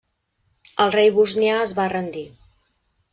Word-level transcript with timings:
El 0.85 0.93
rei 0.95 1.11
bosnià 1.17 1.59
es 1.65 1.73
va 1.81 1.85
rendir. 1.93 2.25